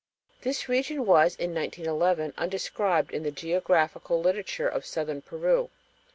[0.41, 5.69] This region was in 1911 undescribed in the geographical literature of southern Peru.